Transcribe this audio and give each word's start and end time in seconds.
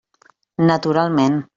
Naturalment! 0.71 1.41